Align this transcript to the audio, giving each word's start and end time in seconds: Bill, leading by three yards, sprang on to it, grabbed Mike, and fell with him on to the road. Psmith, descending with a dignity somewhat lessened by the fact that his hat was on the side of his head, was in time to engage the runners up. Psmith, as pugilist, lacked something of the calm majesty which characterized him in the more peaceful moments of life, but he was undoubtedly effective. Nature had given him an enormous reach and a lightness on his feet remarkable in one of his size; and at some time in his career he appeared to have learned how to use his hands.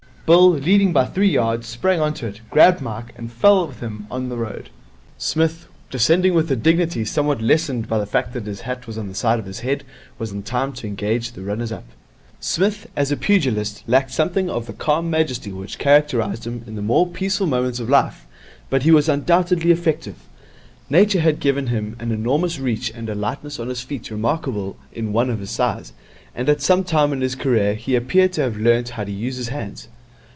Bill, 0.27 0.49
leading 0.51 0.93
by 0.93 1.07
three 1.07 1.27
yards, 1.27 1.67
sprang 1.67 1.99
on 1.99 2.13
to 2.13 2.25
it, 2.27 2.39
grabbed 2.49 2.79
Mike, 2.79 3.11
and 3.17 3.29
fell 3.29 3.67
with 3.67 3.81
him 3.81 4.07
on 4.09 4.29
to 4.29 4.29
the 4.29 4.37
road. 4.37 4.69
Psmith, 5.17 5.67
descending 5.89 6.33
with 6.33 6.49
a 6.49 6.55
dignity 6.55 7.03
somewhat 7.03 7.41
lessened 7.41 7.89
by 7.89 7.97
the 7.97 8.05
fact 8.05 8.31
that 8.31 8.45
his 8.45 8.61
hat 8.61 8.87
was 8.87 8.97
on 8.97 9.09
the 9.09 9.13
side 9.13 9.39
of 9.39 9.45
his 9.45 9.59
head, 9.59 9.83
was 10.17 10.31
in 10.31 10.41
time 10.41 10.71
to 10.71 10.87
engage 10.87 11.33
the 11.33 11.41
runners 11.41 11.73
up. 11.73 11.83
Psmith, 12.39 12.87
as 12.95 13.13
pugilist, 13.15 13.83
lacked 13.87 14.11
something 14.11 14.49
of 14.49 14.67
the 14.67 14.71
calm 14.73 15.09
majesty 15.09 15.51
which 15.51 15.77
characterized 15.77 16.47
him 16.47 16.63
in 16.65 16.75
the 16.75 16.81
more 16.81 17.05
peaceful 17.07 17.45
moments 17.45 17.81
of 17.81 17.89
life, 17.89 18.25
but 18.69 18.83
he 18.83 18.91
was 18.91 19.09
undoubtedly 19.09 19.69
effective. 19.69 20.15
Nature 20.89 21.19
had 21.19 21.41
given 21.41 21.67
him 21.67 21.97
an 21.99 22.13
enormous 22.13 22.57
reach 22.57 22.89
and 22.95 23.09
a 23.09 23.15
lightness 23.15 23.59
on 23.59 23.67
his 23.67 23.81
feet 23.81 24.09
remarkable 24.09 24.77
in 24.93 25.11
one 25.11 25.29
of 25.29 25.39
his 25.39 25.51
size; 25.51 25.91
and 26.33 26.47
at 26.47 26.61
some 26.61 26.85
time 26.85 27.11
in 27.11 27.19
his 27.19 27.35
career 27.35 27.75
he 27.75 27.97
appeared 27.97 28.31
to 28.31 28.39
have 28.41 28.55
learned 28.55 28.87
how 28.87 29.03
to 29.03 29.11
use 29.11 29.35
his 29.35 29.49
hands. 29.49 29.89